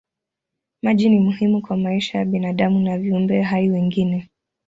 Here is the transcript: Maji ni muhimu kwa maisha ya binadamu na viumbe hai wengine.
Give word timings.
Maji 0.81 1.09
ni 1.09 1.19
muhimu 1.19 1.61
kwa 1.61 1.77
maisha 1.77 2.17
ya 2.17 2.25
binadamu 2.25 2.79
na 2.79 2.97
viumbe 2.97 3.41
hai 3.41 3.69
wengine. 3.69 4.29